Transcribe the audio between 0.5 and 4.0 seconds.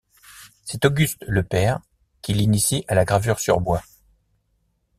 C'est Auguste Lepère qui l'initie à la gravure sur bois.